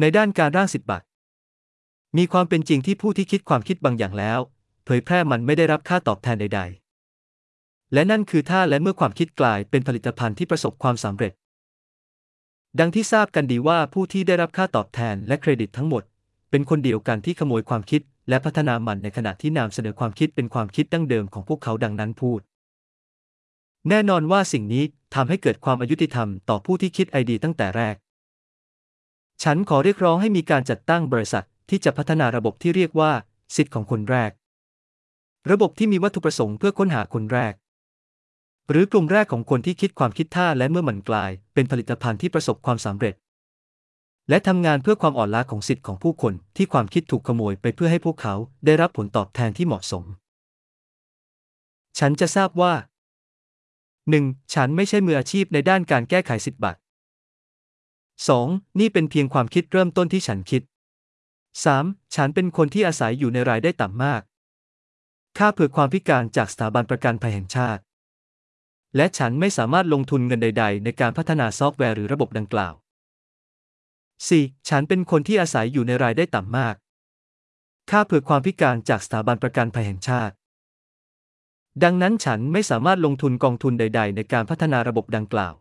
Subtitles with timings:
[0.00, 1.06] ในด้านการร่างสิทธิบัตร
[2.16, 4.38] มีความเป็นจริงที่ผู้ที่คิดความคิดบางอย่างแล้ว
[4.84, 6.60] เผยแพร่มันไม่ได้รับค่าตอบแทนใด
[7.26, 11.32] ๆ และนั่นคือถ้าและเมื่อความคิดกลายเป็นผลิตภัณฑ์ที่ประสบความสำเร็จ
[12.80, 16.02] ดังที่ทราบกันดีว่าผู้ที่ได้รับค่าตอบแทนและเครดิตทั้งหมด
[16.50, 22.40] เป็นคนเดียวกันที่ขโมยความคิด และพัฒนามันในขณะที่นำเสนอความคิดเป็นความคิดดั้งเดิมของพวกเขาดังนั้นพูด
[23.88, 27.96] แน่นอนว่าสิ่งนี้ทำให้เกิดความอายุติธรรมต่อผู้ที่คิดไอเดียตั้งแต่แรก
[29.42, 33.12] ฉันขอเรียกร้องให้มีการจัดตั้งบริษัทที่จะพัฒนาระบบที่เรียกว่า
[33.56, 34.30] สิทธิ์ของคนแรก
[35.50, 37.54] ระบบที่มีวัตถุประสงค์เพื่อค้นหาคนแรก
[38.70, 43.14] หรือกลุ่มแรกของคนที่คิดความคิดท่าและเมื่อมันกลาย เป็นผลิตภัณฑ์ที่ประสบความสำเร็จ
[44.28, 48.34] และทำงานเพื่อความอ่อนล้าของสิทธิ์ของผู้คนที่ความคิดถูกขโมยไปเพื่อให้พวกเขา
[48.64, 50.04] ได้รับผลตอบแทนที่เหมาะสม
[51.98, 52.72] ฉันจะทราบว่า
[53.84, 54.54] 1.
[54.54, 56.80] ฉันไม่ใช่มืออาชีพในด้านการแก้ไขสิทธิบัตร
[58.28, 58.78] 2.
[58.80, 60.62] นี่เป็นเพียงความคิดเริ่มต้นที่ฉันคิด
[61.58, 62.14] 3.
[62.14, 64.22] ฉันเป็นคนที่อาศัยอยู่ในรายได้ต่ำมาก
[65.38, 67.82] ค่าเผื่อความพิการจากสถาบันประกันภัยแห่งชาติ
[68.96, 72.74] และฉันไม่สามารถลงทุนเงินใด ๆ ในการพัฒนาซอฟต์แวร์หรือระบบดังกล่าว
[74.10, 74.68] 4.
[74.68, 76.74] ฉันเป็นคนที่อาศัยอยู่ในรายได้ต่ำมาก
[77.90, 80.34] ค่าเผื่อความพิการจากสถาบันประกันภัยแห่งชาติ
[81.82, 85.54] ดังนั้นฉันไม่สามารถลงทุนกองทุนใด ๆ ในการพัฒนาระบบดังกล่าว